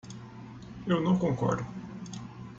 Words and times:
Eu 0.87 0.99
não 0.99 1.19
concordo. 1.19 1.63